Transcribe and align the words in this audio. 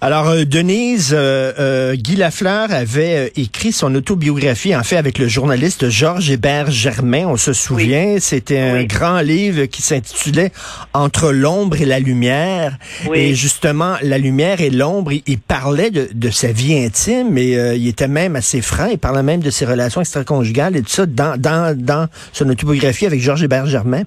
Alors, 0.00 0.28
euh, 0.28 0.44
Denise, 0.44 1.10
euh, 1.12 1.52
euh, 1.58 1.96
Guy 1.96 2.14
Lafleur 2.14 2.70
avait 2.70 3.32
écrit 3.34 3.72
son 3.72 3.92
autobiographie, 3.96 4.76
en 4.76 4.84
fait, 4.84 4.96
avec 4.96 5.18
le 5.18 5.26
journaliste 5.26 5.88
Georges 5.88 6.30
Hébert 6.30 6.70
Germain. 6.70 7.26
On 7.26 7.36
se 7.36 7.52
souvient, 7.52 8.18
c'était 8.20 8.60
un 8.60 8.84
grand 8.84 9.20
livre 9.20 9.64
qui 9.64 9.82
s'intitulait 9.82 10.52
Entre 10.94 11.32
l'ombre 11.32 11.80
et 11.80 11.84
la 11.84 11.98
lumière. 11.98 12.78
Et 13.12 13.34
justement, 13.34 13.96
la 14.00 14.18
lumière 14.18 14.60
et 14.60 14.70
l'ombre, 14.70 15.10
il, 15.26 15.38
parlait 15.38 15.90
de, 15.90 16.08
de, 16.14 16.30
sa 16.30 16.52
vie 16.52 16.78
intime, 16.78 17.30
mais 17.32 17.76
il 17.76 17.88
était 17.88 18.06
même 18.06 18.36
assez 18.36 18.60
franc. 18.60 18.86
Il 18.86 18.98
parlait 18.98 19.24
même 19.24 19.40
de 19.40 19.50
ses 19.50 19.66
relations 19.66 20.00
extra-conjugales 20.00 20.76
et 20.76 20.82
tout 20.82 20.90
ça 20.90 21.06
dans, 21.06 21.36
dans, 21.36 21.76
dans 21.76 22.06
son 22.32 22.48
autobiographie 22.48 23.06
avec 23.06 23.20
Georges 23.20 23.42
Hébert 23.42 23.66
Germain. 23.66 24.04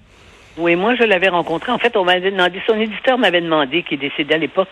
Oui, 0.57 0.75
moi 0.75 0.95
je 0.95 1.03
l'avais 1.03 1.29
rencontré. 1.29 1.71
En 1.71 1.77
fait, 1.77 1.95
on 1.95 2.03
m'avait 2.03 2.31
demandé, 2.31 2.61
son 2.67 2.79
éditeur 2.79 3.17
m'avait 3.17 3.41
demandé, 3.41 3.83
qui 3.83 3.95
est 3.95 3.97
décédé 3.97 4.35
à 4.35 4.37
l'époque, 4.37 4.69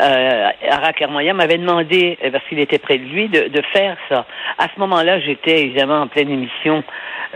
euh, 0.00 0.50
Ara 0.70 0.92
m'avait 1.34 1.58
demandé, 1.58 2.18
euh, 2.24 2.30
parce 2.30 2.44
qu'il 2.48 2.58
était 2.58 2.78
près 2.78 2.98
de 2.98 3.04
lui, 3.04 3.28
de, 3.28 3.48
de 3.48 3.62
faire 3.72 3.96
ça. 4.08 4.26
À 4.58 4.68
ce 4.74 4.80
moment-là, 4.80 5.20
j'étais 5.20 5.62
évidemment 5.62 6.02
en 6.02 6.06
pleine 6.06 6.30
émission, 6.30 6.82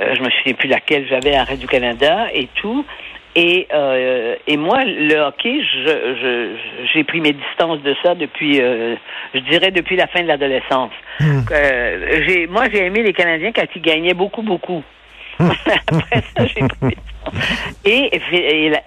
euh, 0.00 0.14
je 0.14 0.22
me 0.22 0.30
souviens 0.30 0.54
plus 0.54 0.68
laquelle 0.68 1.06
j'avais 1.06 1.34
à 1.34 1.44
du 1.56 1.66
Canada 1.66 2.28
et 2.32 2.48
tout. 2.54 2.84
Et, 3.34 3.66
euh, 3.72 4.36
et 4.46 4.58
moi, 4.58 4.84
le 4.84 5.16
hockey, 5.16 5.62
je, 5.62 6.54
j'ai 6.92 7.02
pris 7.02 7.20
mes 7.20 7.32
distances 7.32 7.80
de 7.80 7.94
ça 8.02 8.14
depuis, 8.14 8.60
euh, 8.60 8.94
je 9.34 9.40
dirais, 9.40 9.70
depuis 9.70 9.96
la 9.96 10.06
fin 10.06 10.22
de 10.22 10.28
l'adolescence. 10.28 10.92
Hmm. 11.18 11.40
Euh, 11.50 12.22
j'ai, 12.26 12.46
moi, 12.46 12.64
j'ai 12.70 12.84
aimé 12.84 13.02
les 13.02 13.14
Canadiens 13.14 13.52
quand 13.52 13.64
ils 13.74 13.80
gagnaient 13.80 14.14
beaucoup, 14.14 14.42
beaucoup. 14.42 14.82
Après 15.38 16.22
ça, 16.36 16.46
j'ai 16.46 16.66
pris 16.68 16.96
et, 17.84 18.20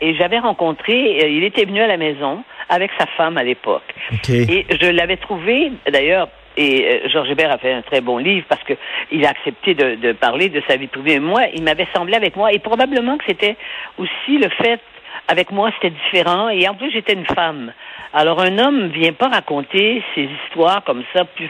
et, 0.02 0.16
j'avais 0.16 0.40
rencontré, 0.40 1.24
euh, 1.24 1.28
il 1.28 1.44
était 1.44 1.66
venu 1.66 1.82
à 1.82 1.88
la 1.88 1.98
maison 1.98 2.44
avec 2.70 2.92
sa 3.00 3.06
femme 3.06 3.38
à 3.38 3.44
l'époque. 3.44 3.84
Et 4.30 4.66
je 4.70 4.92
l'avais 4.92 5.18
trouvé, 5.18 5.72
d'ailleurs, 5.92 6.28
et 6.58 6.86
euh, 6.86 7.10
Georges 7.10 7.30
Hébert 7.30 7.52
a 7.52 7.58
fait 7.58 7.74
un 7.74 7.82
très 7.82 8.02
bon 8.02 8.18
livre 8.18 8.46
parce 8.48 8.64
que 8.64 8.74
il 9.12 9.26
a 9.26 9.30
accepté 9.30 9.74
de, 9.74 9.96
de 9.96 10.12
parler 10.14 10.50
de 10.50 10.62
sa 10.68 10.78
vie 10.78 10.88
privée. 10.88 11.20
Moi, 11.20 11.44
il 11.54 11.64
m'avait 11.64 11.88
semblé 11.94 12.16
avec 12.16 12.36
moi, 12.36 12.52
et 12.54 12.60
probablement 12.60 13.18
que 13.18 13.26
c'était 13.28 13.58
aussi 13.98 14.38
le 14.38 14.50
fait 14.50 14.80
avec 15.28 15.52
moi, 15.52 15.72
c'était 15.76 15.96
différent. 15.96 16.50
Et 16.50 16.68
en 16.68 16.76
plus, 16.76 16.92
j'étais 16.92 17.14
une 17.14 17.26
femme. 17.26 17.74
Alors, 18.14 18.40
un 18.42 18.58
homme 18.60 18.88
vient 18.88 19.14
pas 19.14 19.28
raconter 19.28 20.02
ses 20.14 20.30
histoires 20.46 20.84
comme 20.86 21.04
ça. 21.14 21.26
Plus, 21.26 21.50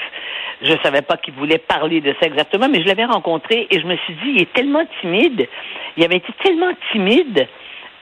je 0.61 0.73
savais 0.83 1.01
pas 1.01 1.17
qu'il 1.17 1.33
voulait 1.33 1.57
parler 1.57 2.01
de 2.01 2.13
ça 2.19 2.27
exactement, 2.27 2.67
mais 2.69 2.81
je 2.81 2.87
l'avais 2.87 3.05
rencontré 3.05 3.67
et 3.69 3.79
je 3.79 3.85
me 3.85 3.95
suis 3.97 4.13
dit, 4.15 4.31
il 4.35 4.41
est 4.41 4.53
tellement 4.53 4.85
timide. 5.01 5.47
Il 5.97 6.03
avait 6.03 6.17
été 6.17 6.31
tellement 6.43 6.71
timide 6.91 7.47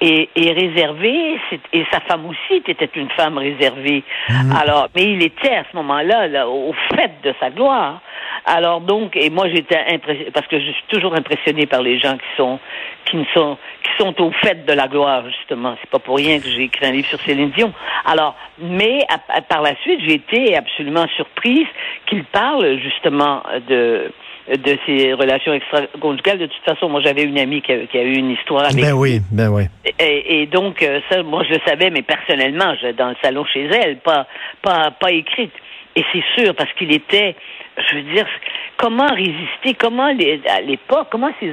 et, 0.01 0.29
et 0.35 0.51
réservé, 0.51 1.39
et 1.71 1.85
sa 1.91 2.01
femme 2.01 2.25
aussi 2.25 2.61
était 2.67 2.89
une 2.95 3.09
femme 3.11 3.37
réservée. 3.37 4.03
Mhm. 4.29 4.51
Alors, 4.61 4.89
mais 4.95 5.03
il 5.03 5.23
était 5.23 5.55
à 5.55 5.63
ce 5.71 5.75
moment-là 5.77 6.27
là, 6.27 6.47
au 6.49 6.73
fait 6.93 7.11
de 7.23 7.33
sa 7.39 7.49
gloire. 7.49 8.01
Alors 8.45 8.81
donc, 8.81 9.15
et 9.15 9.29
moi 9.29 9.47
j'étais 9.47 9.79
impressionné 9.89 10.31
parce 10.31 10.47
que 10.47 10.59
je 10.59 10.71
suis 10.71 10.83
toujours 10.89 11.15
impressionné 11.15 11.65
par 11.65 11.81
les 11.81 11.99
gens 11.99 12.17
qui 12.17 12.35
sont 12.35 12.59
qui 13.05 13.15
ne 13.15 13.25
sont 13.33 13.57
sont 13.97 14.21
au 14.21 14.31
fait 14.31 14.65
de 14.65 14.73
la 14.73 14.87
gloire 14.87 15.23
justement. 15.29 15.75
C'est 15.81 15.89
pas 15.89 15.99
pour 15.99 16.17
rien 16.17 16.39
que 16.39 16.47
j'ai 16.47 16.63
écrit 16.63 16.85
un 16.85 16.91
livre 16.91 17.07
sur 17.07 17.19
Céline 17.21 17.51
Dion. 17.51 17.73
Alors, 18.05 18.35
mais 18.59 19.05
par 19.49 19.61
la 19.61 19.75
suite, 19.81 19.99
j'ai 20.05 20.15
été 20.15 20.55
absolument 20.55 21.07
surprise 21.15 21.67
qu'il 22.07 22.23
parle 22.25 22.79
justement 22.79 23.43
de 23.67 24.11
de 24.49 24.77
ses 24.85 25.13
relations 25.13 25.53
extra-conjugales. 25.53 26.37
De 26.37 26.47
toute 26.47 26.63
façon, 26.65 26.89
moi, 26.89 27.01
j'avais 27.01 27.23
une 27.23 27.39
amie 27.39 27.61
qui 27.61 27.71
a, 27.71 27.85
qui 27.85 27.97
a, 27.97 28.03
eu 28.03 28.15
une 28.15 28.31
histoire 28.31 28.65
avec. 28.65 28.83
Ben 28.83 28.93
oui, 28.93 29.21
ben 29.31 29.49
oui. 29.49 29.63
Et, 29.99 30.41
et 30.41 30.45
donc, 30.47 30.83
euh, 30.83 30.99
ça, 31.09 31.23
moi, 31.23 31.43
je 31.47 31.53
le 31.53 31.61
savais, 31.65 31.89
mais 31.89 32.01
personnellement, 32.01 32.75
je, 32.81 32.91
dans 32.91 33.09
le 33.09 33.15
salon 33.21 33.45
chez 33.45 33.65
elle, 33.65 33.97
pas, 33.97 34.27
pas, 34.61 34.91
pas 34.91 35.11
écrite. 35.11 35.53
Et 35.95 36.03
c'est 36.11 36.23
sûr, 36.35 36.55
parce 36.55 36.71
qu'il 36.73 36.91
était, 36.91 37.35
je 37.77 37.95
veux 37.95 38.13
dire, 38.13 38.25
comment 38.77 39.07
résister, 39.07 39.75
comment 39.79 40.11
les, 40.11 40.41
à 40.47 40.61
l'époque, 40.61 41.07
comment 41.11 41.29
ces, 41.39 41.51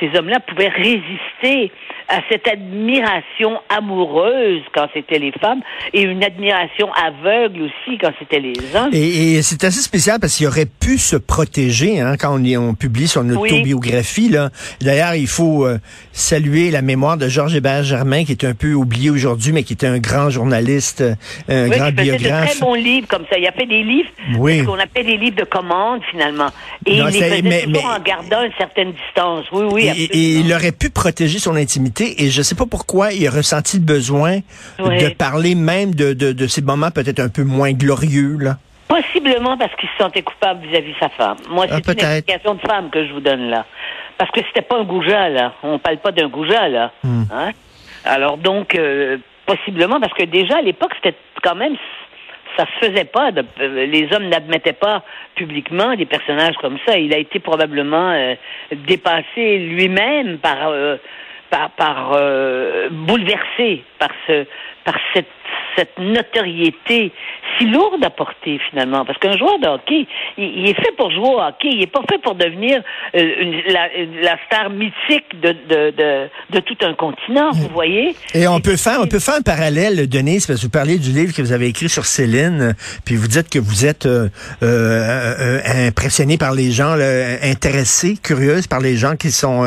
ces 0.00 0.16
hommes-là 0.16 0.40
pouvaient 0.40 0.68
résister 0.68 1.72
à 2.08 2.20
cette 2.30 2.46
admiration 2.46 3.58
amoureuse 3.68 4.62
quand 4.72 4.86
c'était 4.94 5.18
les 5.18 5.32
femmes 5.32 5.60
et 5.92 6.02
une 6.02 6.22
admiration 6.22 6.92
aveugle 6.92 7.62
aussi 7.62 7.98
quand 7.98 8.12
c'était 8.18 8.38
les 8.38 8.54
hommes? 8.74 8.90
Et, 8.92 9.42
c'est 9.42 9.64
assez 9.64 9.80
spécial 9.80 10.18
parce 10.20 10.36
qu'il 10.36 10.46
aurait 10.46 10.66
pu 10.66 10.98
se 10.98 11.16
protéger 11.16 12.00
hein, 12.00 12.16
quand 12.18 12.38
on, 12.38 12.44
on, 12.56 12.74
publie 12.74 13.08
son 13.08 13.28
autobiographie. 13.30 14.28
Là. 14.28 14.50
D'ailleurs, 14.80 15.14
il 15.14 15.26
faut 15.26 15.66
euh, 15.66 15.78
saluer 16.12 16.70
la 16.70 16.82
mémoire 16.82 17.16
de 17.16 17.28
Georges 17.28 17.54
Hébert 17.54 17.82
Germain 17.82 18.24
qui 18.24 18.32
est 18.32 18.44
un 18.44 18.54
peu 18.54 18.72
oublié 18.74 19.10
aujourd'hui, 19.10 19.52
mais 19.52 19.62
qui 19.62 19.72
était 19.72 19.86
un 19.86 19.98
grand 19.98 20.30
journaliste, 20.30 21.02
un 21.48 21.68
grand 21.68 21.90
biographe. 21.90 22.20
Il 22.20 22.26
a 22.26 22.46
fait 22.46 22.54
de 22.54 22.58
très 22.58 22.60
bons 22.60 22.74
livres 22.74 23.08
comme 23.08 23.24
ça. 23.30 23.38
Il 23.38 23.46
a 23.46 23.52
fait 23.52 23.66
des 23.66 23.82
livres 23.82 24.10
oui. 24.38 24.64
qu'on 24.64 24.78
appelle 24.78 25.06
des 25.06 25.16
livres 25.16 25.36
de 25.36 25.44
commande 25.56 26.02
finalement. 26.10 26.48
Et 26.84 26.96
il 26.96 27.04
les 27.04 27.12
faisait 27.12 27.42
mais, 27.42 27.62
toujours 27.62 27.86
en 27.86 28.00
gardant 28.00 28.42
une 28.42 28.52
certaine 28.58 28.92
distance. 28.92 29.44
Oui, 29.52 29.64
oui. 29.70 29.90
Et, 29.96 30.04
et 30.04 30.38
il 30.40 30.52
aurait 30.52 30.72
pu 30.72 30.90
protéger 30.90 31.38
son 31.38 31.56
intimité 31.56 32.22
et 32.22 32.30
je 32.30 32.38
ne 32.38 32.42
sais 32.42 32.54
pas 32.54 32.66
pourquoi 32.66 33.12
il 33.12 33.26
a 33.26 33.30
ressenti 33.30 33.78
le 33.78 33.84
besoin 33.84 34.40
de 34.78 35.08
parler 35.14 35.54
même 35.54 35.94
de, 35.94 36.12
de, 36.12 36.46
ces 36.46 36.62
moments 36.62 36.90
peut-être 36.90 37.20
un 37.20 37.28
peu 37.28 37.44
moins 37.44 37.72
glorieux. 37.72 38.36
Là. 38.38 38.56
Possiblement 38.88 39.56
parce 39.56 39.74
qu'il 39.76 39.88
se 39.88 39.96
sentait 39.98 40.22
coupable 40.22 40.66
vis-à-vis 40.66 40.92
de 40.92 40.98
sa 40.98 41.08
femme. 41.08 41.36
Moi, 41.50 41.66
ah, 41.70 41.78
c'est 41.84 41.92
une 41.92 42.08
explication 42.08 42.54
de 42.54 42.60
femme 42.60 42.90
que 42.90 43.06
je 43.06 43.12
vous 43.12 43.20
donne 43.20 43.50
là. 43.50 43.64
Parce 44.18 44.30
que 44.30 44.40
c'était 44.46 44.62
pas 44.62 44.78
un 44.78 44.84
goujat, 44.84 45.28
là. 45.28 45.52
On 45.62 45.78
parle 45.78 45.98
pas 45.98 46.12
d'un 46.12 46.28
goujat, 46.28 46.68
là. 46.68 46.92
Hmm. 47.02 47.24
Hein? 47.32 47.50
Alors 48.04 48.38
donc, 48.38 48.74
euh, 48.74 49.18
possiblement, 49.44 50.00
parce 50.00 50.12
que 50.14 50.24
déjà 50.24 50.58
à 50.58 50.62
l'époque, 50.62 50.92
c'était 50.96 51.16
quand 51.42 51.54
même 51.54 51.76
ça 52.56 52.64
se 52.66 52.86
faisait 52.86 53.04
pas. 53.04 53.30
Euh, 53.30 53.86
les 53.86 54.08
hommes 54.12 54.28
n'admettaient 54.28 54.72
pas 54.72 55.02
publiquement 55.34 55.94
des 55.94 56.06
personnages 56.06 56.56
comme 56.56 56.78
ça. 56.86 56.98
Il 56.98 57.12
a 57.14 57.18
été 57.18 57.38
probablement 57.38 58.10
euh, 58.10 58.34
dépassé 58.72 59.58
lui-même 59.58 60.38
par 60.38 60.72
par, 61.50 61.70
par 61.70 62.12
euh, 62.14 62.88
bouleversé 62.90 63.82
par 63.98 64.10
ce 64.26 64.46
par 64.84 64.94
cette 65.76 65.98
notoriété 65.98 67.12
si 67.58 67.66
lourde 67.66 68.02
à 68.04 68.10
porter 68.10 68.58
finalement. 68.70 69.04
Parce 69.04 69.18
qu'un 69.18 69.36
joueur 69.36 69.58
de 69.58 69.66
hockey, 69.66 70.06
il, 70.38 70.68
est 70.68 70.74
fait 70.74 70.94
pour 70.96 71.10
jouer 71.10 71.28
au 71.28 71.40
hockey, 71.40 71.68
il 71.72 71.78
n'est 71.78 71.86
pas 71.86 72.02
fait 72.10 72.18
pour 72.18 72.34
devenir 72.34 72.82
euh, 73.14 73.62
la, 73.68 73.88
la, 74.22 74.36
star 74.46 74.70
mythique 74.70 75.40
de, 75.40 75.52
de, 75.68 75.90
de, 75.90 76.28
de, 76.50 76.60
tout 76.60 76.76
un 76.82 76.94
continent, 76.94 77.50
vous 77.52 77.68
voyez? 77.72 78.14
Et 78.34 78.46
on 78.48 78.60
peut 78.60 78.76
faire 78.76 78.98
on 79.00 79.06
peut 79.06 79.18
faire 79.18 79.36
un 79.36 79.42
parallèle, 79.42 80.08
Denise, 80.08 80.46
parce 80.46 80.60
que 80.60 80.64
vous 80.66 80.70
parlez 80.70 80.98
du 80.98 81.10
livre 81.10 81.32
que 81.34 81.42
vous 81.42 81.52
avez 81.52 81.66
écrit 81.66 81.88
sur 81.88 82.06
Céline, 82.06 82.74
puis 83.04 83.16
vous 83.16 83.28
dites 83.28 83.48
que 83.48 83.58
vous 83.58 83.86
êtes 83.86 84.06
euh, 84.06 84.28
euh, 84.62 85.88
impressionné 85.88 86.38
par 86.38 86.52
les 86.52 86.70
gens, 86.70 86.96
intéressés, 87.42 88.16
curieuse 88.22 88.66
par 88.66 88.80
les 88.80 88.96
gens 88.96 89.16
qui 89.16 89.30
sont 89.30 89.64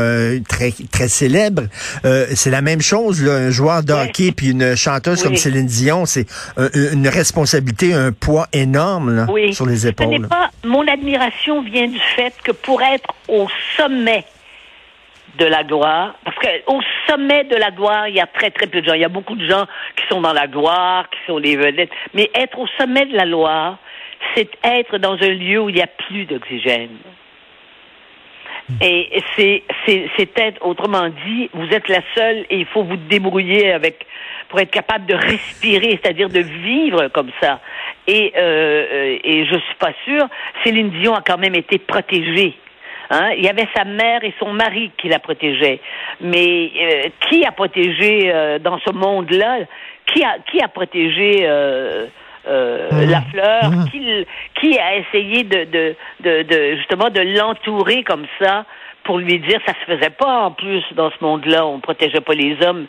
très 0.48 0.74
très 0.92 1.08
célèbres. 1.08 1.64
C'est 2.04 2.52
la 2.52 2.62
même 2.62 2.82
chose, 2.82 3.24
là, 3.24 3.34
un 3.34 3.50
joueur 3.50 3.84
de 3.84 3.94
hockey 3.94 4.32
puis 4.32 4.52
une 4.52 4.76
chanteuse 4.76 5.24
comme 5.24 5.36
Céline 5.36 5.66
Dion, 5.66 6.06
c'est 6.06 6.26
une 6.74 7.08
responsabilité 7.08 7.79
un 7.84 8.12
poids 8.12 8.48
énorme 8.54 9.28
sur 9.52 9.66
les 9.66 9.88
épaules. 9.88 10.28
Pas, 10.28 10.52
mon 10.64 10.88
admiration 10.88 11.62
vient 11.62 11.88
du 11.88 12.00
fait 12.16 12.34
que 12.44 12.52
pour 12.52 12.82
être 12.82 13.10
au 13.28 13.48
sommet 13.78 14.26
de 15.38 15.46
la 15.46 15.64
gloire, 15.64 16.16
parce 16.26 16.38
qu'au 16.38 16.82
sommet 17.08 17.46
de 17.46 17.56
la 17.56 17.72
gloire, 17.72 18.08
il 18.08 18.16
y 18.16 18.20
a 18.20 18.28
très 18.28 18.52
très 18.52 18.68
peu 18.68 18.82
de 18.82 18.88
gens. 18.88 18.94
Il 18.94 19.02
y 19.02 19.06
a 19.06 19.10
beaucoup 19.10 19.36
de 19.36 19.48
gens 19.48 19.66
qui 19.96 20.04
sont 20.10 20.22
dans 20.22 20.34
la 20.34 20.48
gloire, 20.48 21.10
qui 21.10 21.20
sont 21.28 21.38
les 21.38 21.56
vedettes, 21.56 21.92
mais 22.14 22.30
être 22.34 22.60
au 22.60 22.68
sommet 22.78 23.06
de 23.06 23.16
la 23.16 23.26
gloire, 23.26 23.78
c'est 24.36 24.50
être 24.64 24.98
dans 24.98 25.14
un 25.14 25.30
lieu 25.30 25.62
où 25.62 25.70
il 25.70 25.76
n'y 25.76 25.82
a 25.82 25.88
plus 25.88 26.26
d'oxygène. 26.26 26.98
Et 28.82 29.22
c'est, 29.36 29.64
être, 30.38 30.66
autrement 30.66 31.10
dit, 31.10 31.50
vous 31.54 31.68
êtes 31.72 31.88
la 31.90 32.02
seule 32.16 32.46
et 32.50 32.60
il 32.60 32.66
faut 32.66 32.84
vous 32.84 32.98
débrouiller 32.98 33.72
avec 33.72 34.06
pour 34.48 34.60
être 34.60 34.72
capable 34.72 35.06
de 35.06 35.16
respirer, 35.16 36.00
c'est-à-dire 36.02 36.30
de 36.30 36.40
vivre 36.40 37.08
comme 37.10 37.30
ça. 37.42 37.60
Et, 38.08 38.34
euh, 38.36 39.18
et 39.24 39.46
je 39.46 39.56
suis 39.56 39.76
pas 39.80 39.94
sûre, 40.06 40.28
Céline 40.64 40.90
Dion 40.90 41.14
a 41.14 41.22
quand 41.22 41.38
même 41.38 41.56
été 41.56 41.78
protégée. 41.78 42.56
Hein? 43.12 43.32
Il 43.38 43.44
y 43.44 43.50
avait 43.50 43.68
sa 43.76 43.86
mère 43.86 44.24
et 44.24 44.34
son 44.40 44.54
mari 44.54 44.92
qui 44.98 45.08
la 45.08 45.20
protégeaient. 45.20 45.80
Mais 46.22 46.72
euh, 46.82 47.10
qui 47.28 47.46
a 47.46 47.52
protégé 47.52 48.32
euh, 48.34 48.60
dans 48.60 48.80
ce 48.80 48.92
monde-là? 48.92 49.60
Qui 50.08 50.24
a 50.24 50.38
qui 50.50 50.60
a 50.60 50.68
protégé 50.68 51.48
euh, 52.48 52.90
mmh. 52.92 53.10
la 53.10 53.22
fleur 53.22 53.72
mmh. 53.72 53.90
qui, 53.90 54.26
qui 54.56 54.80
a 54.80 54.98
essayé 54.98 55.44
de, 55.44 55.66
de, 55.66 55.96
de, 56.22 56.44
de 56.44 56.76
justement 56.78 57.10
de 57.10 57.22
l'entourer 57.22 58.04
comme 58.04 58.26
ça 58.42 58.66
pour 59.04 59.18
lui 59.18 59.40
dire 59.40 59.60
ça 59.66 59.74
se 59.74 59.92
faisait 59.92 60.12
pas 60.12 60.42
en 60.42 60.52
plus 60.52 60.84
dans 60.96 61.10
ce 61.10 61.16
monde-là, 61.22 61.66
on 61.66 61.80
protégeait 61.80 62.22
pas 62.22 62.34
les 62.34 62.56
hommes. 62.64 62.86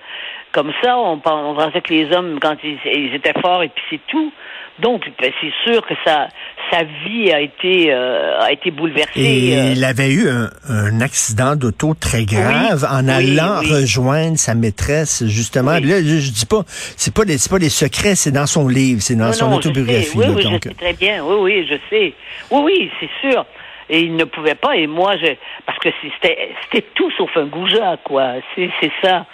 comme 0.52 0.72
ça, 0.82 0.98
on, 0.98 1.18
pensait 1.18 1.80
que 1.80 1.94
les 1.94 2.12
hommes, 2.14 2.38
quand 2.40 2.56
ils, 2.62 3.14
étaient 3.14 3.38
forts, 3.40 3.62
et 3.62 3.68
puis 3.68 3.82
c'est 3.88 4.06
tout. 4.06 4.32
Donc, 4.78 5.02
ben, 5.20 5.30
c'est 5.40 5.52
sûr 5.64 5.84
que 5.86 5.94
sa, 6.04 6.28
sa 6.70 6.84
vie 6.84 7.30
a 7.32 7.40
été, 7.40 7.92
euh, 7.92 8.40
a 8.40 8.52
été 8.52 8.70
bouleversée. 8.70 9.20
Et 9.20 9.58
euh. 9.58 9.72
il 9.72 9.84
avait 9.84 10.10
eu 10.10 10.28
un, 10.28 11.00
accident 11.00 11.56
d'auto 11.56 11.94
très 11.94 12.24
grave 12.24 12.86
en 12.90 13.08
allant 13.08 13.60
rejoindre 13.60 14.38
sa 14.38 14.54
maîtresse, 14.54 15.24
justement. 15.26 15.72
Là, 15.72 15.80
je, 15.80 16.30
dis 16.30 16.46
pas, 16.46 16.62
c'est 16.66 17.12
pas 17.12 17.24
des, 17.24 17.36
pas 17.48 17.58
des 17.58 17.68
secrets, 17.68 18.14
c'est 18.14 18.30
dans 18.30 18.46
son 18.46 18.68
livre, 18.68 19.02
c'est 19.02 19.16
dans 19.16 19.32
son 19.32 19.52
autobiographie. 19.52 20.16
Oui, 20.16 20.26
oui, 20.28 20.42
je 20.42 20.68
sais 20.68 20.74
très 20.74 20.92
bien. 20.92 21.24
Oui, 21.24 21.36
oui, 21.40 21.66
je 21.68 21.76
sais. 21.88 22.14
Oui, 22.50 22.60
oui, 22.64 22.90
c'est 23.00 23.28
sûr 23.28 23.44
et 23.90 24.00
il 24.00 24.14
ne 24.14 24.24
pouvait 24.24 24.54
pas. 24.54 24.76
Et 24.76 24.86
moi, 24.86 25.16
je, 25.16 25.26
parce 25.66 25.78
que 25.80 25.88
c'était, 26.00 26.54
c'était 26.62 26.86
tout 26.94 27.10
sauf 27.18 27.36
un 27.36 27.46
goujat, 27.46 27.98
quoi. 28.04 28.34
C'est, 28.54 28.70
c'est 28.80 28.92
ça. 29.02 29.26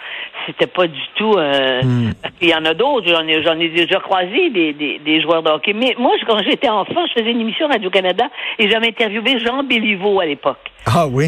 C'était 0.47 0.67
pas 0.67 0.87
du 0.87 1.01
tout. 1.15 1.35
Euh, 1.37 1.83
hmm. 1.83 2.13
Il 2.41 2.49
y 2.49 2.55
en 2.55 2.65
a 2.65 2.73
d'autres. 2.73 3.07
J'en 3.07 3.27
ai, 3.29 3.43
j'en 3.43 3.59
ai 3.61 3.69
déjà 3.69 4.01
croisé 4.01 4.51
des, 4.51 4.73
des, 4.73 4.99
des, 4.99 5.21
joueurs 5.21 5.43
de 5.43 5.51
hockey. 5.51 5.75
Mais 5.75 5.95
moi, 5.99 6.13
quand 6.27 6.43
j'étais 6.43 6.71
enfant, 6.71 7.07
je 7.07 7.21
faisais 7.21 7.31
une 7.31 7.43
émission 7.43 7.69
Radio 7.69 7.91
Canada 7.91 8.25
et 8.59 8.69
j'avais 8.71 8.89
interviewé 8.89 9.39
Jean 9.45 9.63
Béliveau 9.63 10.21
à 10.21 10.27
l'époque. 10.27 10.73
Ah 10.87 11.07
oui. 11.07 11.27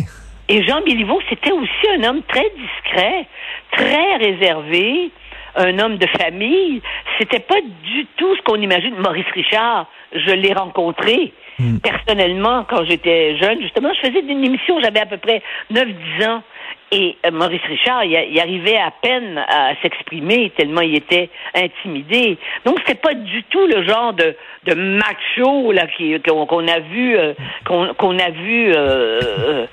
Et 0.49 0.67
Jean 0.67 0.81
Béliveau, 0.81 1.21
c'était 1.29 1.53
aussi 1.53 1.87
un 1.99 2.05
homme 2.05 2.23
très 2.27 2.51
discret, 2.57 3.27
très 3.73 4.17
réservé 4.17 5.11
un 5.57 5.79
homme 5.79 5.99
de 5.99 6.07
famille. 6.19 6.81
C'était 7.19 7.41
pas 7.41 7.61
du 7.61 8.07
tout 8.17 8.35
ce 8.37 8.43
qu'on 8.43 8.61
imagine. 8.61 8.95
Maurice 8.97 9.27
Richard, 9.35 9.87
je 10.13 10.31
l'ai 10.31 10.55
rencontré. 10.55 11.35
Hmm. 11.59 11.79
Personnellement, 11.79 12.65
quand 12.69 12.85
j'étais 12.85 13.37
jeune, 13.37 13.61
justement, 13.61 13.91
je 13.95 14.09
faisais 14.09 14.21
une 14.21 14.45
émission, 14.45 14.81
j'avais 14.81 15.01
à 15.01 15.07
peu 15.07 15.19
près 15.19 15.43
9-10 15.73 16.27
ans. 16.29 16.43
Et 16.91 17.17
euh, 17.27 17.31
Maurice 17.31 17.63
Richard, 17.69 18.05
il, 18.05 18.41
arrivait 18.41 18.79
à 18.79 18.91
peine 19.03 19.37
à 19.37 19.73
s'exprimer 19.83 20.53
tellement 20.57 20.81
il 20.81 20.95
était 20.97 21.29
intimidé. 21.55 22.39
Donc 22.65 22.79
c'était 22.81 22.95
pas 22.95 23.13
du 23.13 23.43
tout 23.45 23.67
le 23.67 23.87
genre 23.87 24.15
de, 24.15 24.35
de 24.65 24.75
macho 24.75 25.73
là 25.73 25.87
qu'on 26.27 26.67
a 26.67 26.81
vu 26.81 27.17
euh, 27.17 27.35
qu'on 27.67 28.19
a 28.19 28.31
vu 28.31 28.73
euh, 28.75 29.67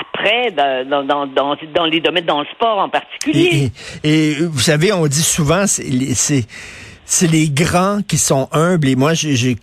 après 0.00 0.50
dans, 0.52 1.04
dans, 1.04 1.26
dans, 1.26 1.56
dans 1.74 1.84
les 1.84 2.00
domaines 2.00 2.24
dans 2.24 2.40
le 2.40 2.46
sport 2.46 2.78
en 2.78 2.88
particulier. 2.88 3.70
et 4.04 4.34
vous 4.40 4.60
savez, 4.60 4.92
on 4.92 5.06
dit 5.06 5.22
souvent 5.22 5.66
c'est 5.66 6.46
c'est 7.10 7.26
les 7.26 7.48
grands 7.48 8.02
qui 8.06 8.18
sont 8.18 8.48
humbles. 8.52 8.86
Et 8.86 8.94
moi, 8.94 9.14
j'ai 9.14 9.56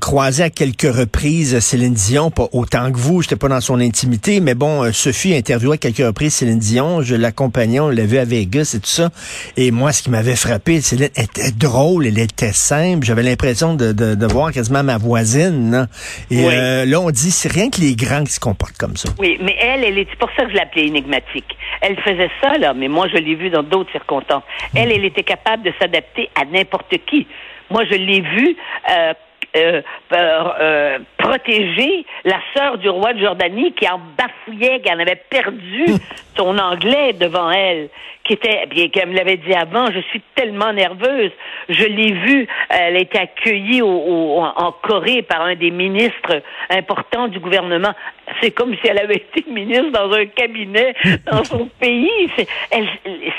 croisé 0.00 0.42
à 0.42 0.50
quelques 0.50 0.82
reprises 0.82 1.58
Céline 1.60 1.94
Dion, 1.94 2.30
pas 2.30 2.48
autant 2.52 2.92
que 2.92 2.98
vous, 2.98 3.22
j'étais 3.22 3.36
pas 3.36 3.48
dans 3.48 3.62
son 3.62 3.80
intimité, 3.80 4.40
mais 4.40 4.54
bon, 4.54 4.84
euh, 4.84 4.92
Sophie 4.92 5.32
a 5.32 5.38
interviewé 5.38 5.74
à 5.74 5.78
quelques 5.78 6.06
reprises 6.06 6.34
Céline 6.34 6.58
Dion, 6.58 7.00
je 7.00 7.16
l'accompagnais, 7.16 7.80
on 7.80 7.88
l'a 7.88 8.04
vu 8.04 8.18
à 8.18 8.26
Vegas 8.26 8.74
et 8.76 8.80
tout 8.80 8.90
ça. 8.90 9.08
Et 9.56 9.70
moi, 9.70 9.92
ce 9.92 10.02
qui 10.02 10.10
m'avait 10.10 10.36
frappé, 10.36 10.82
Céline 10.82 11.08
était 11.16 11.52
drôle, 11.52 12.06
elle 12.06 12.18
était 12.18 12.52
simple. 12.52 13.06
J'avais 13.06 13.22
l'impression 13.22 13.72
de, 13.74 13.92
de, 13.92 14.26
voir 14.26 14.52
quasiment 14.52 14.84
ma 14.84 14.98
voisine. 14.98 15.70
Là. 15.70 15.86
Et 16.30 16.44
euh, 16.44 16.84
là, 16.84 17.00
on 17.00 17.10
dit, 17.10 17.30
c'est 17.30 17.50
rien 17.50 17.70
que 17.70 17.80
les 17.80 17.96
grands 17.96 18.24
qui 18.24 18.32
se 18.32 18.40
comportent 18.40 18.76
comme 18.76 18.98
ça. 18.98 19.08
Oui, 19.18 19.38
mais 19.40 19.56
elle, 19.58 19.84
elle 19.84 19.98
est 19.98 20.14
pour 20.16 20.28
ça 20.36 20.44
que 20.44 20.50
je 20.50 20.56
l'appelais 20.56 20.86
énigmatique. 20.86 21.56
Elle 21.80 21.98
faisait 22.00 22.30
ça, 22.42 22.58
là, 22.58 22.74
mais 22.74 22.88
moi, 22.88 23.08
je 23.08 23.16
l'ai 23.16 23.36
vu 23.36 23.48
dans 23.48 23.62
d'autres 23.62 23.90
circonstances. 23.90 24.42
Elle, 24.74 24.92
elle 24.92 25.06
était 25.06 25.22
capable 25.22 25.62
de 25.62 25.72
s'adapter 25.80 26.28
à 26.34 26.44
n'importe 26.44 26.89
qui. 26.98 27.26
Moi, 27.70 27.84
je 27.84 27.94
l'ai 27.94 28.20
vu 28.20 28.56
euh, 28.90 29.12
euh, 29.56 29.82
euh, 30.12 30.98
protéger 31.18 32.04
la 32.24 32.38
sœur 32.54 32.78
du 32.78 32.88
roi 32.88 33.12
de 33.14 33.20
Jordanie 33.20 33.72
qui 33.72 33.88
en 33.88 34.00
bafouillait, 34.16 34.80
qui 34.80 34.92
en 34.92 34.98
avait 35.00 35.20
perdu 35.28 35.86
son 36.36 36.56
anglais 36.56 37.14
devant 37.14 37.50
elle, 37.50 37.88
qui 38.22 38.34
était, 38.34 38.66
bien 38.66 38.88
qu'elle 38.88 39.08
me 39.08 39.16
l'avait 39.16 39.38
dit 39.38 39.52
avant, 39.52 39.90
je 39.90 39.98
suis 40.10 40.22
tellement 40.36 40.72
nerveuse. 40.72 41.32
Je 41.68 41.84
l'ai 41.84 42.12
vue, 42.12 42.46
elle 42.68 42.96
a 42.96 43.00
été 43.00 43.18
accueillie 43.18 43.82
en 43.82 44.72
Corée 44.82 45.22
par 45.22 45.42
un 45.42 45.56
des 45.56 45.72
ministres 45.72 46.42
importants 46.70 47.26
du 47.26 47.40
gouvernement. 47.40 47.92
C'est 48.40 48.52
comme 48.52 48.74
si 48.74 48.86
elle 48.86 48.98
avait 48.98 49.16
été 49.16 49.44
ministre 49.50 49.90
dans 49.90 50.12
un 50.12 50.26
cabinet 50.26 50.94
dans 51.26 51.42
son 51.42 51.68
pays. 51.80 52.30
Elle, 52.70 52.86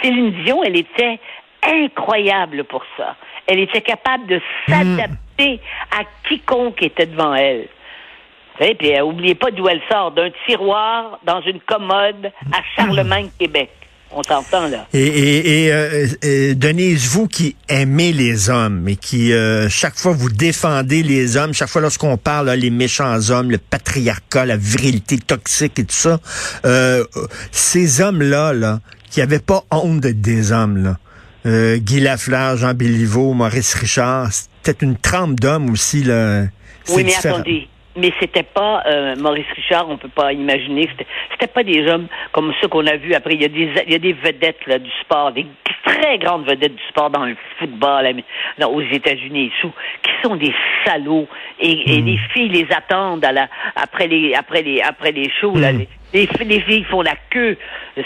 Céline 0.02 0.32
Dion, 0.44 0.62
elle 0.64 0.76
était 0.76 1.20
incroyable 1.66 2.64
pour 2.66 2.84
ça. 2.98 3.16
Elle 3.48 3.60
était 3.60 3.82
capable 3.82 4.28
de 4.28 4.42
s'adapter 4.68 5.60
à 5.92 6.04
quiconque 6.28 6.82
était 6.82 7.06
devant 7.06 7.34
elle. 7.36 7.68
Et 8.60 8.76
puis, 8.76 8.94
n'oubliez 8.94 9.36
pas 9.36 9.50
d'où 9.50 9.68
elle 9.68 9.82
sort, 9.90 10.12
d'un 10.12 10.30
tiroir 10.46 11.20
dans 11.26 11.42
une 11.42 11.60
commode 11.62 12.32
à 12.52 12.62
Charlemagne, 12.76 13.30
Québec. 13.40 13.72
On 14.14 14.24
s'entend 14.24 14.68
là. 14.68 14.88
Et, 14.94 15.64
et, 15.66 15.74
euh, 15.74 16.06
euh, 16.26 16.54
Denise, 16.54 17.08
vous 17.08 17.28
qui 17.28 17.56
aimez 17.70 18.12
les 18.12 18.50
hommes 18.50 18.86
et 18.90 18.98
qui 18.98 19.32
euh, 19.32 19.70
chaque 19.70 19.96
fois 19.96 20.12
vous 20.12 20.30
défendez 20.30 21.02
les 21.02 21.38
hommes, 21.38 21.54
chaque 21.54 21.70
fois 21.70 21.82
lorsqu'on 21.82 22.18
parle 22.18 22.50
les 22.50 22.72
méchants 22.72 23.18
hommes, 23.30 23.52
le 23.52 23.58
patriarcat, 23.58 24.46
la 24.46 24.58
virilité 24.58 25.18
toxique 25.18 25.80
et 25.80 25.86
tout 25.86 25.96
ça, 25.96 26.20
ces 27.52 28.02
hommes-là, 28.02 28.52
là, 28.52 28.80
qui 29.10 29.22
avaient 29.22 29.40
pas 29.40 29.64
honte 29.72 30.02
d'être 30.02 30.22
des 30.22 30.52
hommes, 30.52 30.84
là, 30.84 30.98
euh, 31.46 31.78
Guy 31.78 32.00
Lafleur, 32.00 32.58
Jean 32.58 32.74
Béliveau, 32.74 33.34
Maurice 33.34 33.74
Richard. 33.76 34.28
C'était 34.32 34.86
une 34.86 34.98
trempe 34.98 35.40
d'hommes 35.40 35.70
aussi. 35.70 36.04
Là. 36.04 36.44
Oui, 36.90 37.04
mais 37.04 37.16
attendez. 37.16 37.68
Mais 37.98 38.14
c'était 38.22 38.44
pas 38.44 38.84
euh, 38.86 39.16
Maurice 39.18 39.52
Richard, 39.54 39.90
on 39.90 39.98
peut 39.98 40.08
pas 40.08 40.32
imaginer. 40.32 40.88
C'était, 40.92 41.08
c'était 41.32 41.52
pas 41.52 41.64
des 41.64 41.86
hommes 41.88 42.08
comme 42.32 42.54
ceux 42.62 42.70
qu'on 42.70 42.88
a 42.88 42.96
vus 42.96 43.14
après. 43.14 43.34
Il 43.34 43.42
y 43.42 43.46
a 43.46 43.50
des, 43.50 43.70
il 43.86 43.92
y 43.92 43.96
a 43.96 44.00
des 44.00 44.14
vedettes 44.14 44.66
là, 44.66 44.80
du 44.80 44.90
sport, 45.02 45.34
des 45.34 45.46
très 45.86 46.18
grandes 46.18 46.46
vedettes 46.46 46.76
du 46.76 46.84
sport 46.90 47.10
dans 47.10 47.26
le 47.26 47.36
football 47.60 48.24
aux 48.64 48.82
États-Unis 48.82 49.48
et 49.48 49.52
tout, 49.62 49.74
qui 50.04 50.12
sont 50.24 50.38
des 50.38 50.54
salauds 50.86 51.28
et, 51.60 51.96
et 51.96 52.02
hmm. 52.02 52.06
les 52.06 52.18
filles 52.34 52.50
les 52.50 52.68
attendent 52.74 53.26
à 53.26 53.34
la, 53.34 53.50
après 53.76 54.08
les 54.08 54.36
après 54.36 54.62
les 54.62 54.82
après 54.82 55.12
les 55.12 55.30
shows. 55.42 55.58
Là, 55.58 55.74
hmm. 55.74 55.86
les, 56.14 56.30
les, 56.46 56.62
filles 56.62 56.86
font 56.86 57.02
la 57.02 57.16
queue, 57.30 57.58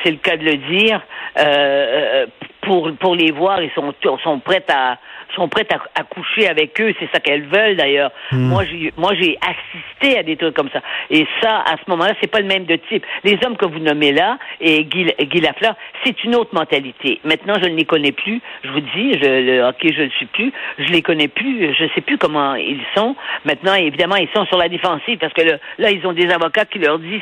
c'est 0.04 0.12
le 0.12 0.18
cas 0.18 0.38
de 0.38 0.46
le 0.46 0.58
dire, 0.58 1.02
euh, 1.38 1.44
euh 1.44 2.26
pour, 2.66 2.92
pour 3.00 3.16
les 3.16 3.32
voir, 3.32 3.62
ils 3.62 3.72
sont, 3.72 3.94
sont 4.24 4.40
prêts 4.40 4.66
à, 4.70 4.98
sont 5.36 5.48
prêtes 5.48 5.72
à, 5.72 6.04
coucher 6.04 6.48
avec 6.48 6.80
eux, 6.82 6.94
c'est 7.00 7.10
ça 7.14 7.20
qu'elles 7.20 7.46
veulent 7.46 7.76
d'ailleurs. 7.76 8.12
Hmm. 8.32 8.48
Moi, 8.48 8.64
j'ai, 8.66 8.94
moi, 8.98 9.14
j'ai 9.20 9.38
assisté 9.42 10.18
à 10.18 10.24
des 10.24 10.38
trucs 10.38 10.56
comme 10.56 10.70
ça. 10.72 10.82
Et 11.10 11.28
ça, 11.42 11.60
à 11.60 11.76
ce 11.78 11.90
moment-là, 11.90 12.14
c'est 12.22 12.30
pas 12.30 12.40
le 12.40 12.48
même 12.48 12.66
de 12.66 12.76
type. 12.90 13.06
Les 13.24 13.38
hommes 13.46 13.58
que 13.58 13.66
vous 13.66 13.80
nommez 13.80 14.12
là, 14.12 14.38
et 14.62 14.84
Guy, 14.86 15.08
Guy 15.20 15.42
Lafleur, 15.42 15.76
c'est 16.04 16.24
une 16.24 16.36
autre 16.36 16.54
mentalité. 16.54 17.20
Maintenant, 17.24 17.56
je 17.62 17.68
ne 17.68 17.76
les 17.76 17.86
connais 17.86 18.12
plus. 18.12 18.42
Je 18.64 18.70
vous 18.70 18.80
dis, 18.80 19.14
je, 19.14 19.42
le 19.42 19.62
hockey, 19.64 19.94
je 19.96 20.04
ne 20.04 20.10
suis 20.10 20.26
plus. 20.28 20.52
Je 20.80 20.92
les 20.92 21.02
connais 21.02 21.28
plus. 21.28 21.74
Je 21.74 21.86
sais 21.94 22.02
plus 22.02 22.18
comment 22.18 22.56
ils 22.56 22.84
sont. 22.96 23.16
Maintenant, 23.46 23.76
évidemment, 23.76 24.16
ils 24.16 24.30
sont 24.36 24.46
sur 24.46 24.58
la 24.58 24.70
défensive 24.70 25.18
parce 25.18 25.34
que 25.34 25.42
là, 25.78 25.92
ils 25.92 26.06
ont 26.06 26.14
des 26.14 26.30
avocats 26.30 26.66
qui 26.66 26.80
leur 26.80 27.00
disent 27.00 27.22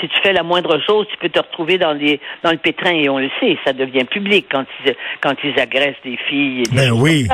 si 0.00 0.08
tu 0.08 0.20
fais 0.22 0.32
la 0.32 0.42
moindre 0.42 0.80
chose, 0.86 1.06
tu 1.10 1.16
peux 1.18 1.28
te 1.28 1.38
retrouver 1.38 1.78
dans 1.78 1.92
les 1.92 2.20
dans 2.42 2.50
le 2.50 2.56
pétrin 2.56 2.92
et 2.92 3.08
on 3.08 3.18
le 3.18 3.30
sait, 3.40 3.58
ça 3.64 3.72
devient 3.72 4.04
public 4.04 4.51
quand 4.52 4.64
ils 4.84 4.94
quand 5.20 5.34
ils 5.42 5.58
agressent 5.58 6.02
des 6.04 6.18
filles. 6.28 6.64
ben 6.72 6.92
oui. 6.92 7.26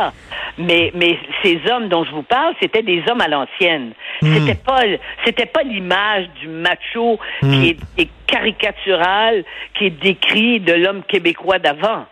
Mais, 0.58 0.90
mais 0.94 1.16
ces 1.42 1.60
hommes 1.70 1.88
dont 1.88 2.04
je 2.04 2.10
vous 2.10 2.22
parle, 2.22 2.54
c'était 2.60 2.82
des 2.82 3.02
hommes 3.08 3.20
à 3.20 3.28
l'ancienne. 3.28 3.92
Hmm. 4.22 4.34
C'était 4.34 4.58
pas, 4.58 4.82
c'était 5.24 5.46
pas 5.46 5.62
l'image 5.62 6.28
du 6.40 6.48
macho 6.48 7.18
qui, 7.40 7.74
hmm. 7.74 7.76
est, 7.98 8.08
caricatural, 8.26 9.44
qui 9.74 9.86
est 9.86 10.02
décrit 10.02 10.60
de 10.60 10.72
l'homme 10.72 11.02
québécois 11.04 11.58
d'avant 11.58 12.06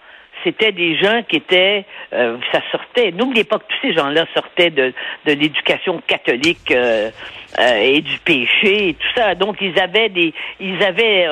c'était 0.44 0.70
des 0.70 0.96
gens 0.96 1.22
qui 1.28 1.36
étaient, 1.36 1.84
euh, 2.12 2.36
ça 2.52 2.60
sortait. 2.70 3.10
N'oubliez 3.10 3.42
pas 3.42 3.58
que 3.58 3.64
tous 3.64 3.88
ces 3.88 3.94
gens-là 3.94 4.26
sortaient 4.32 4.70
de, 4.70 4.92
de 5.26 5.32
l'éducation 5.32 6.00
catholique 6.06 6.70
euh, 6.70 7.10
euh, 7.58 7.78
et 7.78 8.00
du 8.00 8.18
péché 8.18 8.90
et 8.90 8.94
tout 8.94 9.08
ça. 9.16 9.34
Donc 9.34 9.56
ils 9.60 9.76
avaient 9.80 10.08
des, 10.08 10.32
ils 10.60 10.80
avaient, 10.84 11.26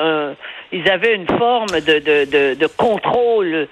ils 0.71 0.89
avaient 0.89 1.15
une 1.15 1.27
forme 1.27 1.67
de, 1.67 1.99
de, 1.99 2.25
de, 2.25 2.53
de 2.55 2.67
contrôle 2.67 3.67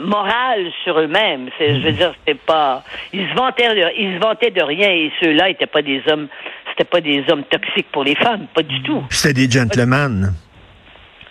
moral 0.00 0.70
sur 0.84 0.98
eux-mêmes. 1.00 1.48
Je 1.58 1.84
veux 1.84 1.92
dire, 1.92 2.14
c'était 2.18 2.38
pas, 2.38 2.82
ils 3.12 3.28
se 3.28 3.34
vantaient, 3.34 3.92
ils 3.98 4.14
se 4.14 4.20
vantaient 4.20 4.50
de 4.50 4.62
rien 4.62 4.90
et 4.90 5.12
ceux-là 5.20 5.50
étaient 5.50 5.66
pas 5.66 5.82
des 5.82 6.02
hommes, 6.08 6.28
c'était 6.70 6.88
pas 6.88 7.00
des 7.00 7.24
hommes 7.30 7.44
toxiques 7.44 7.90
pour 7.92 8.04
les 8.04 8.14
femmes, 8.14 8.46
pas 8.54 8.62
du 8.62 8.82
tout. 8.82 9.02
C'était 9.10 9.46
des 9.46 9.50
gentlemen. 9.50 10.32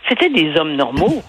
C'était 0.09 0.29
des 0.29 0.57
hommes 0.57 0.75
normaux. 0.75 1.23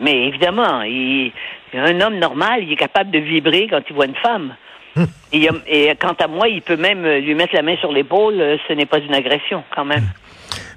Mais 0.00 0.28
évidemment, 0.28 0.82
il, 0.82 1.32
un 1.74 2.00
homme 2.00 2.18
normal, 2.18 2.62
il 2.62 2.72
est 2.72 2.76
capable 2.76 3.10
de 3.10 3.18
vibrer 3.18 3.66
quand 3.68 3.80
il 3.88 3.94
voit 3.94 4.06
une 4.06 4.14
femme. 4.16 4.54
Et, 5.32 5.48
et, 5.66 5.94
quant 6.00 6.16
à 6.18 6.26
moi, 6.26 6.48
il 6.48 6.62
peut 6.62 6.76
même 6.76 7.06
lui 7.06 7.34
mettre 7.34 7.54
la 7.54 7.62
main 7.62 7.76
sur 7.76 7.92
l'épaule. 7.92 8.40
Euh, 8.40 8.56
ce 8.66 8.72
n'est 8.72 8.86
pas 8.86 8.98
une 8.98 9.14
agression, 9.14 9.62
quand 9.74 9.84
même. 9.84 10.02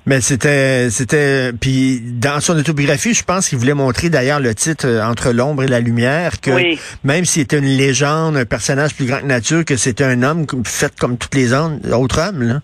Mais 0.06 0.20
c'était, 0.20 0.90
c'était, 0.90 1.54
puis 1.54 2.02
dans 2.02 2.40
son 2.40 2.58
autobiographie, 2.58 3.14
je 3.14 3.24
pense 3.24 3.50
qu'il 3.50 3.60
voulait 3.60 3.76
montrer 3.76 4.10
d'ailleurs 4.10 4.40
le 4.40 4.56
titre 4.56 4.88
euh, 4.88 5.04
entre 5.04 5.32
l'ombre 5.32 5.64
et 5.64 5.68
la 5.68 5.80
lumière 5.80 6.42
que 6.42 6.52
même 7.04 7.26
s'il 7.26 7.44
était 7.44 7.60
une 7.60 7.66
légende, 7.66 8.36
un 8.36 8.46
personnage 8.46 8.96
plus 8.96 9.06
grand 9.06 9.20
que 9.20 9.26
nature, 9.26 9.64
que 9.64 9.78
c'était 9.78 10.04
un 10.04 10.24
homme 10.24 10.48
fait 10.64 10.94
comme 11.00 11.18
tous 11.18 11.30
les 11.38 11.54
autres 11.54 12.20
hommes 12.20 12.42
là. 12.42 12.62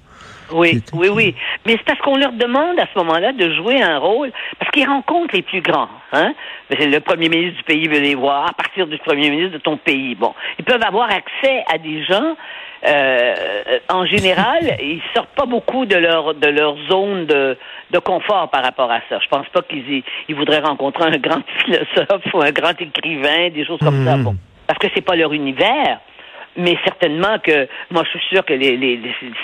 Oui, 0.52 0.82
oui, 0.94 1.10
oui. 1.10 1.36
Mais 1.66 1.74
c'est 1.74 1.84
parce 1.84 2.00
qu'on 2.00 2.18
leur 2.18 2.32
demande 2.32 2.80
à 2.80 2.86
ce 2.94 3.00
moment-là 3.00 3.34
de 3.34 3.54
jouer 3.54 3.82
un 3.82 3.98
rôle, 3.98 4.32
parce 4.60 4.72
qu'ils 4.72 4.88
rencontrent 4.88 5.36
les 5.36 5.42
plus 5.42 5.62
grands. 5.62 5.90
Hein? 6.14 6.34
Le 6.70 7.00
premier 7.00 7.30
ministre 7.30 7.58
du 7.58 7.64
pays 7.64 7.88
veut 7.88 8.00
les 8.00 8.16
voir, 8.16 8.50
à 8.50 8.54
partir 8.54 8.88
du 8.88 8.98
premier 9.00 9.30
ministre 9.30 9.54
de 9.54 9.62
ton 9.62 9.78
pays. 9.78 10.16
Bon, 10.16 10.34
ils 10.60 10.66
peuvent 10.66 10.84
avoir 10.84 11.10
accès 11.10 11.64
à 11.72 11.78
des 11.78 12.04
gens. 12.04 12.36
Euh, 12.88 13.34
en 13.90 14.06
général, 14.06 14.78
ils 14.80 15.02
sortent 15.16 15.36
pas 15.36 15.46
beaucoup 15.46 15.86
de 15.86 15.96
leur 15.96 16.36
de 16.36 16.48
leur 16.48 16.78
zone 16.90 17.26
de, 17.26 17.58
de 17.92 18.00
confort 18.00 18.50
par 18.50 18.64
rapport 18.64 18.92
à 18.92 19.00
ça. 19.10 19.20
Je 19.20 19.28
pense 19.28 19.48
pas 19.50 19.62
qu'ils 19.64 20.04
ils 20.30 20.36
voudraient 20.36 20.60
rencontrer 20.60 21.06
un 21.06 21.18
grand 21.18 21.42
philosophe 21.66 22.34
ou 22.34 22.42
un 22.42 22.52
grand 22.52 22.80
écrivain, 22.80 23.50
des 23.50 23.66
choses 23.66 23.80
comme 23.80 24.06
ça. 24.06 24.18
Hmm. 24.18 24.24
Bon, 24.24 24.36
parce 24.68 24.80
que 24.80 24.88
c'est 24.94 25.02
pas 25.02 25.16
leur 25.16 25.34
univers 25.34 26.00
mais 26.56 26.76
certainement 26.84 27.38
que 27.44 27.68
moi 27.92 28.04
je 28.04 28.18
suis 28.18 28.28
sûr 28.30 28.46
que 28.46 28.54
les, 28.54 28.78
les, 28.78 29.00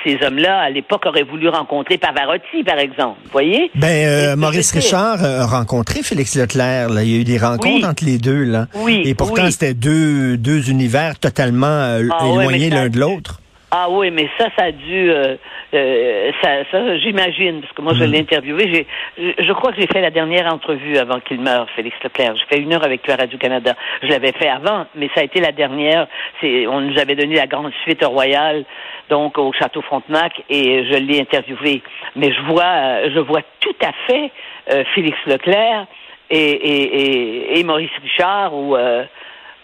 ces 0.05 0.23
hommes-là 0.25 0.59
à 0.59 0.69
l'époque 0.69 1.05
auraient 1.05 1.23
voulu 1.23 1.49
rencontrer 1.49 1.97
Pavarotti 1.97 2.63
par 2.63 2.79
exemple, 2.79 3.19
vous 3.25 3.31
voyez? 3.31 3.71
Ben 3.75 4.07
euh, 4.07 4.35
Maurice 4.35 4.71
Richard 4.71 5.23
a 5.23 5.45
rencontré 5.45 6.03
Félix 6.03 6.35
Leclerc, 6.35 6.89
là. 6.89 7.03
il 7.03 7.09
y 7.09 7.17
a 7.17 7.21
eu 7.21 7.23
des 7.23 7.37
rencontres 7.37 7.87
entre 7.87 8.05
les 8.05 8.17
deux 8.17 8.43
là. 8.43 8.67
Oui. 8.75 9.01
Et 9.05 9.15
pourtant 9.15 9.49
c'était 9.51 9.73
deux 9.73 10.37
deux 10.37 10.69
univers 10.69 11.19
totalement 11.19 11.67
euh, 11.67 12.07
ah 12.11 12.25
éloignés 12.27 12.69
l'un 12.69 12.89
de 12.89 12.99
l'autre. 12.99 13.39
Ah 13.75 13.87
oui, 13.89 14.11
mais 14.11 14.29
ça, 14.37 14.49
ça 14.55 14.65
a 14.65 14.71
dû, 14.71 15.09
euh, 15.09 15.35
euh, 15.73 16.31
ça, 16.43 16.63
ça 16.69 16.97
j'imagine, 16.99 17.61
parce 17.61 17.73
que 17.73 17.81
moi 17.81 17.95
je 17.95 18.03
hmm. 18.03 18.11
l'ai 18.11 18.19
interviewé. 18.19 18.71
J'ai, 19.17 19.35
je 19.39 19.51
crois 19.51 19.71
que 19.71 19.81
j'ai 19.81 19.87
fait 19.87 19.99
la 19.99 20.11
dernière 20.11 20.45
entrevue 20.53 20.95
avant 20.95 21.19
qu'il 21.19 21.41
meure, 21.41 21.67
Félix 21.75 21.97
Leclerc. 22.03 22.35
J'ai 22.37 22.55
fait 22.55 22.61
une 22.61 22.71
heure 22.71 22.85
avec 22.85 23.07
le 23.07 23.15
Radio 23.15 23.35
Canada. 23.39 23.73
Je 24.03 24.09
l'avais 24.09 24.31
fait 24.33 24.47
avant, 24.47 24.85
mais 24.93 25.09
ça 25.15 25.21
a 25.21 25.23
été 25.23 25.41
la 25.41 25.51
dernière. 25.51 26.05
C'est, 26.39 26.67
on 26.67 26.81
nous 26.81 26.99
avait 26.99 27.15
donné 27.15 27.33
la 27.33 27.47
grande 27.47 27.71
suite 27.81 28.05
royale, 28.05 28.63
donc 29.09 29.39
au 29.39 29.51
Château 29.53 29.81
Frontenac, 29.81 30.33
et 30.51 30.85
je 30.85 30.99
l'ai 30.99 31.19
interviewé. 31.21 31.81
Mais 32.15 32.31
je 32.31 32.41
vois, 32.41 33.09
je 33.09 33.19
vois 33.21 33.41
tout 33.59 33.75
à 33.83 33.91
fait 34.05 34.29
euh, 34.71 34.83
Félix 34.93 35.17
Leclerc 35.25 35.87
et, 36.29 36.37
et, 36.37 37.55
et, 37.55 37.59
et, 37.59 37.63
Maurice 37.63 37.89
Richard 38.03 38.53
ou, 38.53 38.75
euh, 38.75 39.03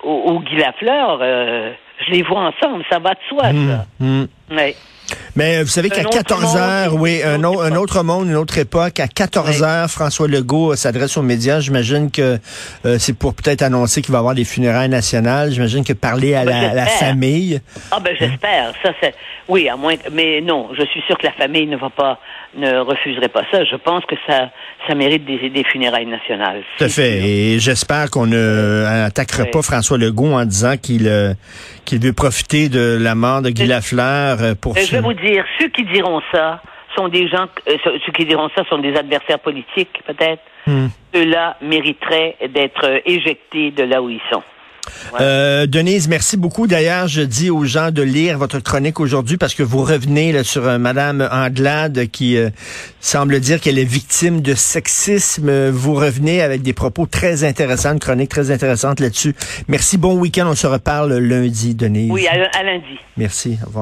ou, 0.03 0.31
ou 0.31 0.39
Guy 0.39 0.55
Lafleur. 0.55 1.21
Je 2.05 2.11
les 2.11 2.21
vois 2.23 2.41
ensemble, 2.47 2.83
ça 2.89 2.99
va 2.99 3.13
de 3.13 3.19
soi, 3.27 3.51
mmh, 3.51 3.67
ça. 3.67 3.85
Mmh. 3.99 4.25
Mais 5.35 5.57
euh, 5.57 5.63
vous 5.63 5.69
savez 5.69 5.89
qu'à 5.89 6.03
14 6.03 6.55
heures, 6.55 6.95
oui, 6.95 7.21
un, 7.23 7.43
un, 7.43 7.75
autre 7.75 8.03
monde, 8.03 8.27
une 8.27 8.35
autre 8.35 8.57
époque, 8.57 8.99
à 8.99 9.07
14 9.07 9.63
heures, 9.63 9.89
François 9.89 10.27
Legault 10.27 10.73
euh, 10.73 10.75
s'adresse 10.75 11.17
aux 11.17 11.21
médias. 11.21 11.59
J'imagine 11.59 12.11
que 12.11 12.39
euh, 12.85 12.97
c'est 12.99 13.17
pour 13.17 13.33
peut-être 13.33 13.61
annoncer 13.61 14.01
qu'il 14.01 14.11
va 14.11 14.17
y 14.17 14.19
avoir 14.19 14.35
des 14.35 14.45
funérailles 14.45 14.89
nationales. 14.89 15.51
J'imagine 15.51 15.83
que 15.83 15.93
parler 15.93 16.35
à 16.35 16.45
ben, 16.45 16.73
la, 16.73 16.85
famille. 16.85 17.61
Ah 17.91 17.99
ben 17.99 18.15
j'espère. 18.17 18.73
Ça 18.83 18.91
c'est 19.01 19.13
oui, 19.49 19.67
à 19.67 19.75
moins. 19.75 19.95
Mais 20.11 20.41
non, 20.41 20.69
je 20.77 20.85
suis 20.85 21.01
sûr 21.07 21.17
que 21.17 21.25
la 21.25 21.33
famille 21.33 21.65
ne 21.65 21.75
va 21.75 21.89
pas 21.89 22.19
ne 22.55 22.79
refuserait 22.79 23.29
pas 23.29 23.43
ça. 23.51 23.63
Je 23.63 23.75
pense 23.75 24.03
que 24.05 24.15
ça, 24.27 24.49
ça 24.87 24.95
mérite 24.95 25.25
des, 25.25 25.49
des 25.49 25.63
funérailles 25.63 26.05
nationales. 26.05 26.63
Tout 26.77 26.83
à 26.83 26.89
fait. 26.89 27.19
Et 27.19 27.59
j'espère 27.59 28.09
qu'on 28.09 28.25
ne 28.25 28.85
attaquera 29.05 29.45
pas 29.45 29.61
François 29.61 29.97
Legault 29.97 30.33
en 30.33 30.45
disant 30.45 30.75
qu'il 30.77 31.07
euh, 31.07 31.33
qu'il 31.85 31.99
veut 31.99 32.13
profiter 32.13 32.69
de 32.69 32.97
la 32.99 33.15
mort 33.15 33.41
de 33.41 33.49
Guy 33.49 33.65
Lafleur 33.65 34.37
euh, 34.41 34.53
pour. 34.59 34.75
Je 34.77 34.97
vais 35.01 35.13
vous 35.13 35.13
dire, 35.13 35.45
ceux 35.59 35.69
qui 35.69 35.83
diront 35.85 36.21
ça 36.31 36.61
sont 36.95 37.07
des 37.07 37.27
gens, 37.27 37.47
euh, 37.67 37.77
ceux 37.83 38.11
qui 38.11 38.25
diront 38.25 38.49
ça 38.55 38.63
sont 38.69 38.79
des 38.79 38.95
adversaires 38.95 39.39
politiques 39.39 40.01
peut-être. 40.05 40.41
Hmm. 40.67 40.87
Ceux-là 41.13 41.57
mériteraient 41.61 42.35
d'être 42.49 43.01
éjectés 43.05 43.71
de 43.71 43.83
là 43.83 44.01
où 44.01 44.09
ils 44.09 44.21
sont. 44.31 44.43
Euh, 45.19 45.65
Denise, 45.65 46.07
merci 46.07 46.37
beaucoup. 46.37 46.67
D'ailleurs, 46.67 47.07
je 47.07 47.21
dis 47.21 47.49
aux 47.49 47.65
gens 47.65 47.91
de 47.91 48.01
lire 48.01 48.37
votre 48.37 48.59
chronique 48.59 48.99
aujourd'hui 48.99 49.37
parce 49.37 49.53
que 49.53 49.63
vous 49.63 49.83
revenez 49.83 50.31
là, 50.31 50.43
sur 50.43 50.67
euh, 50.67 50.77
Madame 50.77 51.27
Anglade 51.31 52.07
qui 52.07 52.37
euh, 52.37 52.49
semble 52.99 53.39
dire 53.39 53.59
qu'elle 53.59 53.79
est 53.79 53.83
victime 53.83 54.41
de 54.41 54.53
sexisme. 54.53 55.69
Vous 55.69 55.95
revenez 55.95 56.41
avec 56.41 56.61
des 56.61 56.73
propos 56.73 57.05
très 57.05 57.43
intéressants, 57.43 57.93
une 57.93 57.99
chronique 57.99 58.29
très 58.29 58.51
intéressante 58.51 58.99
là-dessus. 58.99 59.35
Merci, 59.67 59.97
bon 59.97 60.15
week-end. 60.15 60.47
On 60.47 60.55
se 60.55 60.67
reparle 60.67 61.17
lundi, 61.17 61.75
Denise. 61.75 62.11
Oui, 62.11 62.27
à, 62.27 62.57
à 62.57 62.63
lundi. 62.63 62.99
Merci. 63.17 63.57
Au 63.63 63.67
revoir. 63.67 63.77